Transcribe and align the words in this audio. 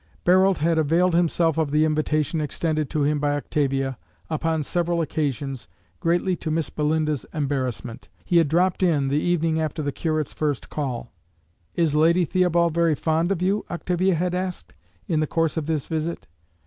Barold 0.25 0.57
had 0.57 0.79
availed 0.79 1.13
himself 1.13 1.59
of 1.59 1.69
the 1.69 1.85
invitation 1.85 2.41
extended 2.41 2.89
to 2.89 3.03
him 3.03 3.19
by 3.19 3.35
Octavia, 3.35 3.99
upon 4.31 4.63
several 4.63 4.99
occasions, 4.99 5.67
greatly 5.99 6.35
to 6.37 6.49
Miss 6.49 6.71
Belinda's 6.71 7.23
embarrassment. 7.35 8.09
He 8.25 8.37
had 8.37 8.47
dropped 8.47 8.81
in 8.81 9.09
the 9.09 9.21
evening 9.21 9.61
after 9.61 9.83
the 9.83 9.91
curate's 9.91 10.33
first 10.33 10.71
call. 10.71 11.11
"Is 11.75 11.93
Lady 11.93 12.25
Theobald 12.25 12.73
very 12.73 12.95
fond 12.95 13.31
of 13.31 13.43
you?" 13.43 13.63
Octavia 13.69 14.15
had 14.15 14.33
asked, 14.33 14.73
in 15.07 15.19
the 15.19 15.27
course 15.27 15.55
of 15.55 15.67
this 15.67 15.85
visit. 15.85 16.25